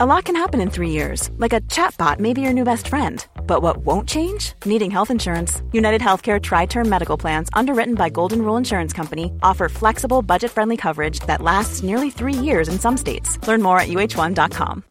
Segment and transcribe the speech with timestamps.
[0.00, 2.86] A lot can happen in three years, like a chatbot may be your new best
[2.86, 3.26] friend.
[3.48, 4.52] But what won't change?
[4.64, 5.60] Needing health insurance.
[5.72, 10.52] United Healthcare Tri Term Medical Plans, underwritten by Golden Rule Insurance Company, offer flexible, budget
[10.52, 13.44] friendly coverage that lasts nearly three years in some states.
[13.48, 14.84] Learn more at uh1.com.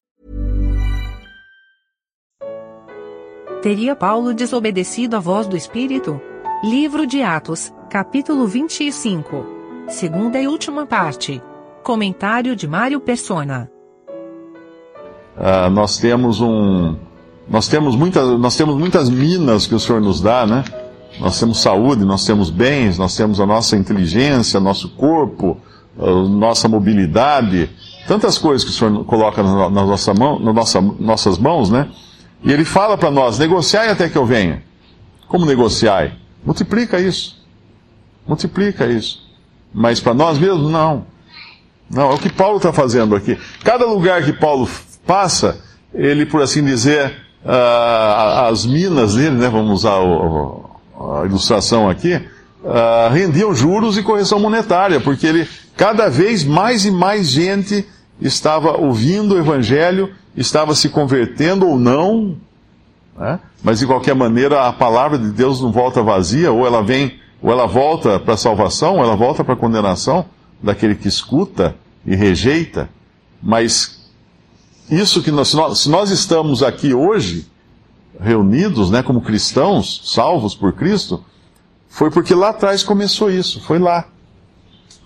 [3.62, 6.20] Teria Paulo desobedecido à voz do Espírito?
[6.66, 9.46] Livro de Atos, capítulo 25.
[9.88, 11.42] Segunda e última parte.
[11.82, 13.71] Comentário de Mário Persona.
[15.38, 16.95] Uh, nós temos um,
[17.47, 20.64] nós temos muitas, nós temos muitas minas que o Senhor nos dá, né?
[21.19, 25.57] Nós temos saúde, nós temos bens, nós temos a nossa inteligência, nosso corpo,
[25.97, 27.69] nossa mobilidade,
[28.07, 31.89] tantas coisas que o Senhor coloca na, na nossa mão, nas nossa, nossas mãos, né?
[32.44, 34.64] E Ele fala para nós: negociai até que eu venha.
[35.28, 36.14] Como negociai?
[36.45, 37.38] Multiplica isso.
[38.28, 39.25] Multiplica isso.
[39.73, 41.06] Mas para nós mesmos, não.
[41.89, 43.38] Não, é o que Paulo está fazendo aqui.
[43.64, 44.67] Cada lugar que Paulo
[45.08, 45.59] passa,
[45.94, 47.11] ele, por assim dizer,
[47.44, 54.04] uh, as minas dele, né, vamos usar o, a ilustração aqui, uh, rendiam juros e
[54.04, 57.88] correção monetária, porque ele, cada vez mais e mais gente
[58.22, 62.36] estava ouvindo o Evangelho, estava se convertendo ou não,
[63.18, 63.40] né?
[63.64, 67.52] mas de qualquer maneira a palavra de Deus não volta vazia, ou ela vem, ou
[67.52, 70.26] ela volta para a salvação, ou ela volta para a condenação
[70.62, 72.90] daquele que escuta e rejeita,
[73.42, 73.98] mas
[74.90, 75.50] isso que nós,
[75.80, 77.46] se nós, estamos aqui hoje,
[78.20, 81.24] reunidos, né, como cristãos, salvos por Cristo,
[81.90, 84.08] foi porque lá atrás começou isso, foi lá.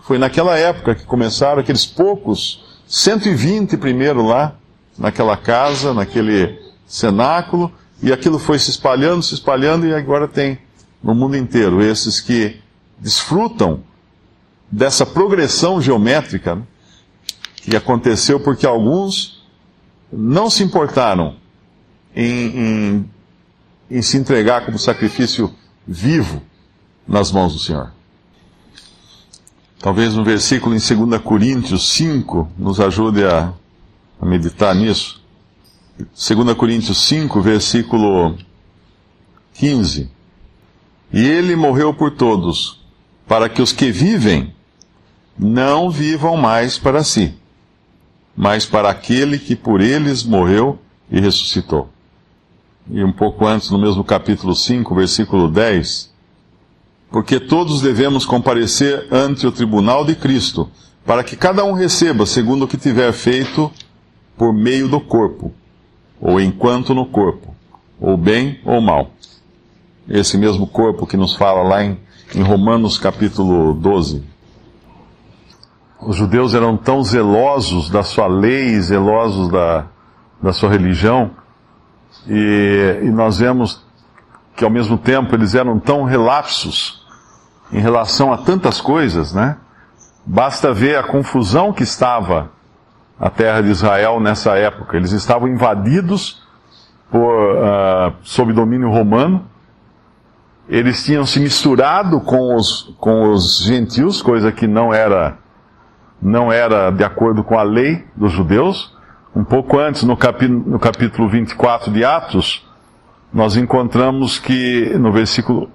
[0.04, 4.56] Foi naquela época que começaram aqueles poucos, 120 primeiro lá,
[4.98, 7.72] naquela casa, naquele cenáculo,
[8.04, 10.59] e aquilo foi se espalhando, se espalhando, e agora tem
[11.02, 12.59] no mundo inteiro esses que
[13.00, 13.84] desfrutam
[14.72, 16.64] dessa progressão geométrica né,
[17.56, 19.41] que aconteceu porque alguns
[20.12, 21.36] não se importaram
[22.16, 23.09] em, em,
[23.90, 25.53] em se entregar como sacrifício
[25.88, 26.42] vivo
[27.08, 27.91] nas mãos do Senhor.
[29.80, 33.53] Talvez um versículo em 2 Coríntios 5 nos ajude a,
[34.19, 35.22] a meditar nisso.
[35.97, 38.38] 2 Coríntios 5, versículo
[39.56, 40.09] 15.
[41.12, 42.80] E ele morreu por todos,
[43.28, 44.53] para que os que vivem
[45.38, 47.34] não vivam mais para si,
[48.36, 51.90] mas para aquele que por eles morreu e ressuscitou.
[52.90, 56.12] E um pouco antes, no mesmo capítulo 5, versículo 10,
[57.12, 60.70] porque todos devemos comparecer ante o tribunal de Cristo,
[61.06, 63.72] para que cada um receba segundo o que tiver feito
[64.38, 65.53] por meio do corpo,
[66.20, 67.53] ou enquanto no corpo,
[68.00, 69.12] ou bem ou mal.
[70.09, 71.97] Esse mesmo corpo que nos fala lá em,
[72.34, 74.24] em Romanos capítulo 12
[76.01, 79.85] os judeus eram tão zelosos da sua lei, zelosos da,
[80.41, 81.31] da sua religião,
[82.28, 83.85] e, e nós vemos
[84.56, 87.06] que ao mesmo tempo eles eram tão relapsos
[87.72, 89.57] em relação a tantas coisas, né?
[90.25, 92.51] Basta ver a confusão que estava
[93.19, 94.97] a terra de Israel nessa época.
[94.97, 96.44] Eles estavam invadidos
[97.09, 99.45] por, uh, sob domínio romano.
[100.67, 105.38] Eles tinham se misturado com os, com os gentios, coisa que não era
[106.22, 108.96] não era de acordo com a lei dos judeus.
[109.36, 112.68] Um pouco antes, no, capítulo, no capítulo 24 de Atos,
[113.34, 115.72] nós encontramos que, no versículo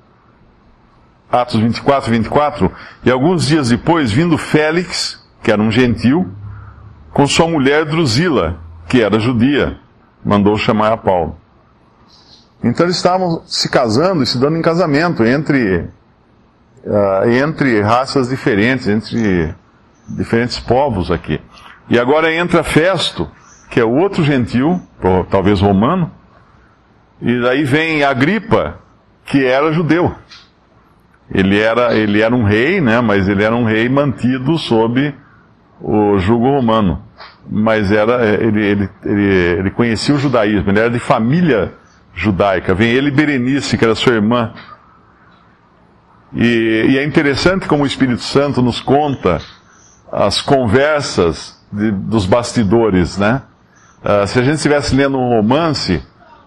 [1.30, 2.70] Atos 24, 24,
[3.04, 6.30] e alguns dias depois, vindo Félix, que era um gentil,
[7.12, 8.58] com sua mulher Drusila,
[8.88, 9.78] que era judia,
[10.24, 11.36] mandou chamar a Paulo.
[12.62, 15.88] Então eles estavam se casando e se dando em casamento entre,
[16.84, 19.54] uh, entre raças diferentes, entre
[20.08, 21.40] diferentes povos aqui.
[21.88, 23.30] E agora entra Festo,
[23.70, 24.80] que é outro gentil,
[25.30, 26.10] talvez romano,
[27.20, 28.78] e daí vem Agripa,
[29.24, 30.14] que era judeu.
[31.32, 35.14] Ele era, ele era um rei, né, mas ele era um rei mantido sob
[35.80, 37.02] o jugo romano.
[37.48, 39.24] Mas era, ele, ele, ele,
[39.58, 41.72] ele conhecia o judaísmo, ele era de família
[42.14, 42.74] judaica.
[42.74, 44.52] Vem ele Berenice, que era sua irmã.
[46.32, 49.40] E, e é interessante como o Espírito Santo nos conta
[50.16, 53.42] as conversas de, dos bastidores, né?
[54.02, 56.02] Uh, se a gente estivesse lendo um romance,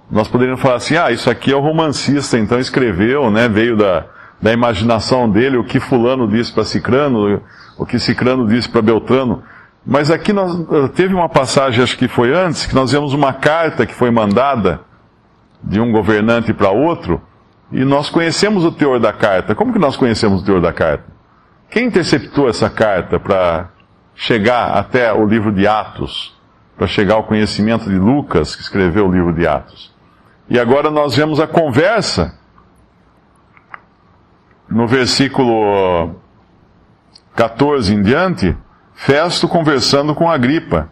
[0.09, 3.47] nós poderíamos falar assim, ah, isso aqui é o romancista, então escreveu, né?
[3.47, 4.05] Veio da,
[4.41, 7.43] da imaginação dele, o que fulano disse para Cicrano,
[7.77, 9.43] o que Cicrano disse para Beltrano.
[9.85, 13.33] Mas aqui nós, ah, teve uma passagem, acho que foi antes, que nós vemos uma
[13.33, 14.79] carta que foi mandada
[15.63, 17.21] de um governante para outro,
[17.71, 19.53] e nós conhecemos o teor da carta.
[19.53, 21.18] Como que nós conhecemos o teor da carta?
[21.69, 23.69] Quem interceptou essa carta para
[24.15, 26.35] chegar até o livro de Atos,
[26.75, 29.93] para chegar ao conhecimento de Lucas, que escreveu o livro de Atos.
[30.49, 32.37] E agora nós vemos a conversa
[34.67, 36.15] no versículo
[37.35, 38.55] 14 em diante,
[38.93, 40.89] Festo conversando com Agripa.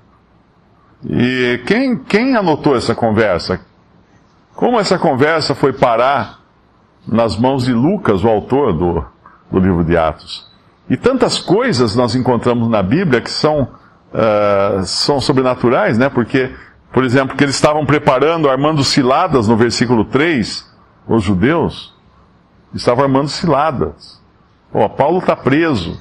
[1.06, 3.60] E quem, quem anotou essa conversa?
[4.56, 6.40] Como essa conversa foi parar
[7.06, 9.06] nas mãos de Lucas, o autor do,
[9.52, 10.47] do livro de Atos?
[10.90, 13.64] E tantas coisas nós encontramos na Bíblia que são,
[14.14, 16.10] uh, são sobrenaturais, né?
[16.10, 16.52] Porque,
[16.94, 20.66] por exemplo, que eles estavam preparando, armando ciladas no versículo 3,
[21.08, 21.94] os judeus
[22.74, 24.22] estavam armando ciladas.
[24.74, 26.00] Ó, Paulo está preso.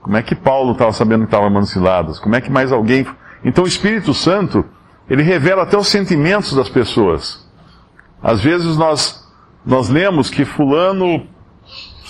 [0.00, 2.18] Como é que Paulo estava sabendo que estava armando ciladas?
[2.18, 3.06] Como é que mais alguém.
[3.44, 4.64] Então o Espírito Santo,
[5.08, 7.46] ele revela até os sentimentos das pessoas.
[8.22, 9.28] Às vezes nós,
[9.64, 11.26] nós lemos que Fulano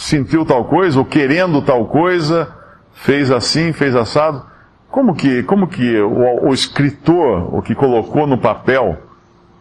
[0.00, 2.48] sentiu tal coisa, ou querendo tal coisa,
[2.92, 4.44] fez assim, fez assado.
[4.90, 8.98] Como que, como que o, o escritor, o que colocou no papel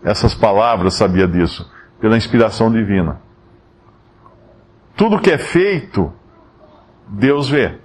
[0.04, 1.70] essas palavras, sabia disso?
[2.00, 3.20] Pela inspiração divina.
[4.96, 6.12] Tudo que é feito,
[7.08, 7.78] Deus vê.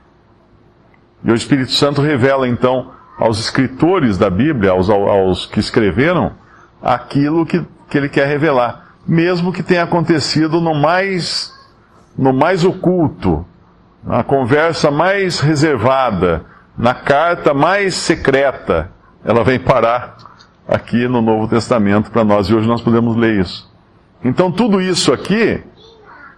[1.24, 6.32] E o Espírito Santo revela então aos escritores da Bíblia, aos, aos que escreveram,
[6.80, 11.53] aquilo que, que ele quer revelar, mesmo que tenha acontecido no mais,
[12.16, 13.44] no mais oculto,
[14.02, 16.44] na conversa mais reservada,
[16.76, 18.90] na carta mais secreta,
[19.24, 20.16] ela vem parar
[20.68, 23.72] aqui no Novo Testamento para nós e hoje nós podemos ler isso.
[24.22, 25.62] Então tudo isso aqui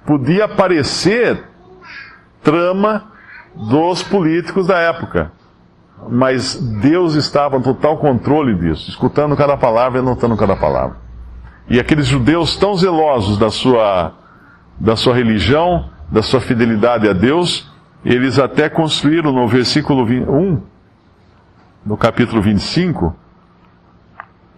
[0.05, 1.43] podia parecer
[2.43, 3.05] trama
[3.55, 5.33] dos políticos da época.
[6.09, 10.97] Mas Deus estava no total controle disso, escutando cada palavra e anotando cada palavra.
[11.69, 14.13] E aqueles judeus tão zelosos da sua,
[14.79, 17.71] da sua religião, da sua fidelidade a Deus,
[18.05, 20.63] eles até construíram no versículo 1,
[21.85, 23.17] no capítulo 25,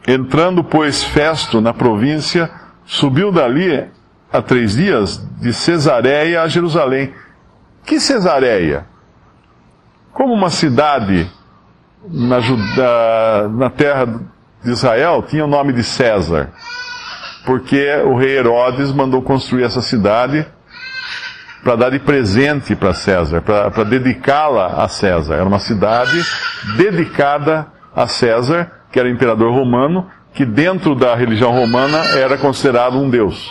[0.06, 2.50] entrando, pois, Festo na província,
[2.84, 3.86] subiu dali
[4.32, 7.12] há três dias de Cesareia a Jerusalém.
[7.84, 8.86] Que Cesareia?
[10.12, 11.30] Como uma cidade
[12.10, 12.38] na,
[13.48, 14.06] na terra
[14.62, 16.50] de Israel tinha o nome de César,
[17.48, 20.46] porque o rei Herodes mandou construir essa cidade
[21.64, 25.36] para dar de presente para César, para dedicá-la a César.
[25.36, 26.22] Era uma cidade
[26.76, 27.66] dedicada
[27.96, 33.50] a César, que era imperador romano, que dentro da religião romana era considerado um deus.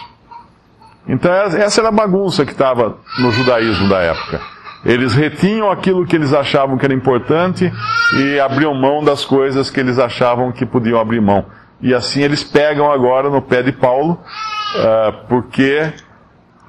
[1.07, 4.39] Então essa era a bagunça que estava no judaísmo da época.
[4.85, 7.73] Eles retinham aquilo que eles achavam que era importante
[8.15, 11.47] e abriam mão das coisas que eles achavam que podiam abrir mão.
[11.81, 15.93] E assim eles pegam agora no pé de Paulo, uh, porque,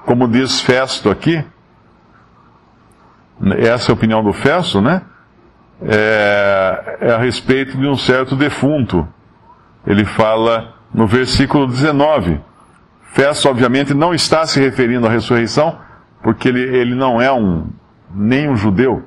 [0.04, 1.42] como diz Festo aqui,
[3.58, 5.02] essa é a opinião do Festo, né?
[5.80, 9.06] É, é a respeito de um certo defunto.
[9.86, 12.40] Ele fala no versículo 19.
[13.12, 15.78] Festo, obviamente, não está se referindo à ressurreição,
[16.22, 17.68] porque ele, ele não é um,
[18.12, 19.04] nem um judeu,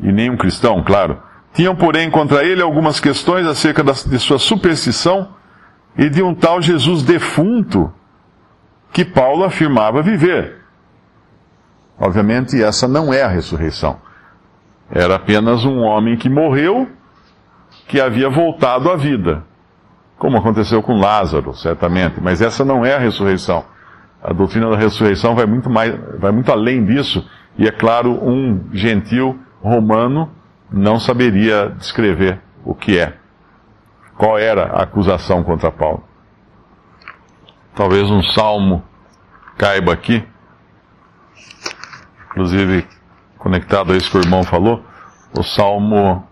[0.00, 1.20] e nem um cristão, claro.
[1.56, 5.34] Tinham, porém, contra ele algumas questões acerca de sua superstição
[5.98, 7.92] e de um tal Jesus defunto
[8.92, 10.58] que Paulo afirmava viver.
[11.98, 13.98] Obviamente, essa não é a ressurreição.
[14.88, 16.88] Era apenas um homem que morreu,
[17.88, 19.42] que havia voltado à vida
[20.18, 23.64] como aconteceu com Lázaro, certamente, mas essa não é a ressurreição.
[24.22, 27.24] A doutrina da ressurreição vai muito, mais, vai muito além disso,
[27.58, 30.30] e é claro, um gentil romano
[30.70, 33.16] não saberia descrever o que é.
[34.16, 36.04] Qual era a acusação contra Paulo?
[37.74, 38.82] Talvez um salmo
[39.58, 40.26] caiba aqui,
[42.30, 42.86] inclusive
[43.38, 44.82] conectado a isso que o irmão falou,
[45.32, 46.26] o salmo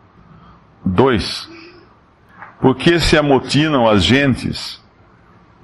[0.84, 1.50] 2,
[2.60, 4.82] por que se amotinam as gentes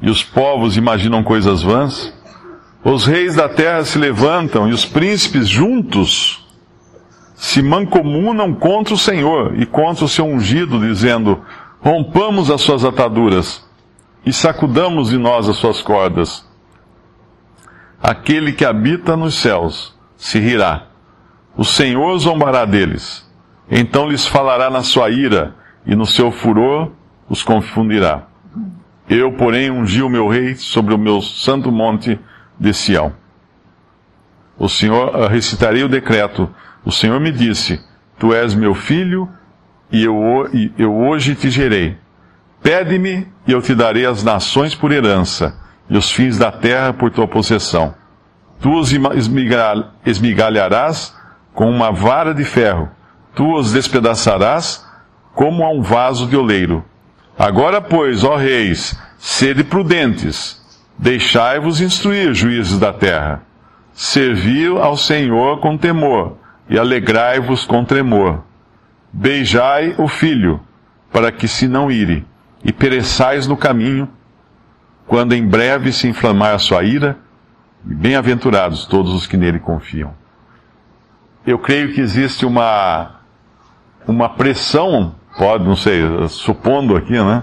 [0.03, 2.13] e os povos imaginam coisas vãs?
[2.85, 6.40] Os reis da terra se levantam e os príncipes juntos
[7.41, 11.43] se mancomunam contra o Senhor e contra o seu ungido, dizendo:
[11.81, 13.67] Rompamos as suas ataduras
[14.27, 16.47] e sacudamos de nós as suas cordas.
[18.03, 20.89] Aquele que habita nos céus se rirá.
[21.57, 23.27] O Senhor zombará deles.
[23.71, 25.55] Então lhes falará na sua ira
[25.87, 26.93] e no seu furor
[27.27, 28.27] os confundirá.
[29.09, 32.21] Eu, porém, ungi o meu rei sobre o meu santo monte
[32.59, 33.15] de Sião.
[34.59, 36.55] O Senhor, uh, recitarei o decreto.
[36.85, 37.81] O Senhor me disse,
[38.19, 39.29] Tu és meu filho,
[39.91, 40.15] e eu,
[40.53, 41.97] e eu hoje te gerei.
[42.63, 45.59] Pede-me, e eu te darei as nações por herança,
[45.89, 47.95] e os fins da terra por tua possessão.
[48.61, 48.93] Tu os
[50.05, 51.17] esmigalharás
[51.55, 52.91] com uma vara de ferro,
[53.35, 54.87] tu os despedaçarás
[55.35, 56.85] como a um vaso de oleiro.
[57.39, 60.61] Agora, pois, ó reis, sede prudentes,
[60.99, 63.43] deixai-vos instruir, juízes da terra.
[63.95, 66.37] Servi ao Senhor com temor,
[66.71, 68.45] e alegrai-vos com tremor.
[69.13, 70.61] Beijai o filho,
[71.13, 72.25] para que se não ire,
[72.65, 74.09] e pereçais no caminho,
[75.09, 77.19] quando em breve se inflamar a sua ira,
[77.85, 80.15] e bem-aventurados todos os que nele confiam.
[81.45, 83.17] Eu creio que existe uma,
[84.07, 87.43] uma pressão, pode, não sei, supondo aqui, né?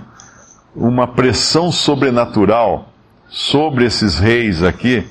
[0.73, 2.93] Uma pressão sobrenatural
[3.27, 5.05] sobre esses reis aqui,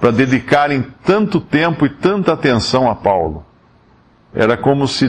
[0.00, 3.47] para dedicarem tanto tempo e tanta atenção a Paulo.
[4.34, 5.06] Era como se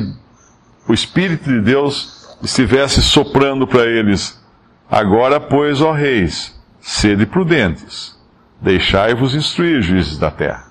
[0.88, 4.42] o Espírito de Deus estivesse soprando para eles:
[4.90, 8.18] Agora, pois, ó reis, sede prudentes,
[8.62, 10.66] deixai-vos instruir, juízes da terra.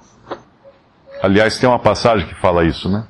[1.23, 3.05] Aliás, tem uma passagem que fala isso, né?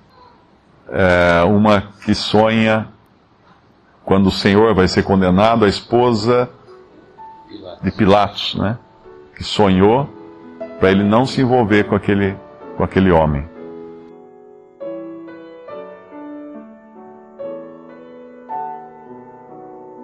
[0.91, 2.89] É uma que sonha
[4.05, 6.49] quando o Senhor vai ser condenado, a esposa
[7.83, 8.79] de Pilatos, né?
[9.37, 10.09] Que sonhou
[10.81, 12.35] para ele não se envolver com aquele,
[12.77, 13.47] com aquele homem.